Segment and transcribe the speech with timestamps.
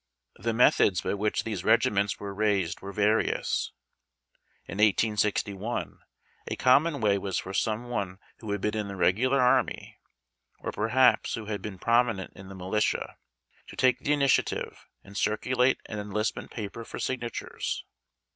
[0.39, 3.71] The methods by which these regiments were raised w'ere various.
[4.65, 5.99] In 1861
[6.47, 9.99] a common way was for some one who had been in the regular army,
[10.57, 13.17] or perhaps who had been prominent in the militia,
[13.67, 17.85] to take the initiative and circulate an enlistment paper for signatures.